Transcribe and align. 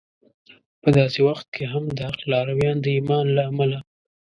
په 0.81 0.89
داسې 0.97 1.19
وخت 1.27 1.47
کې 1.55 1.63
هم 1.71 1.83
د 1.95 1.97
حق 2.07 2.19
لارویان 2.31 2.77
د 2.81 2.85
ایمان 2.95 3.25
له 3.35 3.41
امله 3.51 3.79